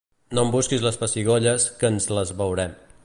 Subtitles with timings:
[0.37, 2.75] No em busquis les pessigolles que ens les veurem.